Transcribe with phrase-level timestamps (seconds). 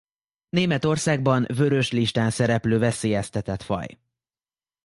[0.49, 3.97] Németországban Vörös Listán szereplő veszélyeztetett faj.